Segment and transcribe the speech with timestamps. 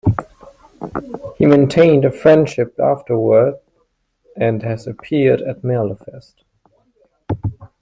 [1.37, 3.59] He maintained a friendship afterward
[4.35, 6.43] and has appeared at Merlefest.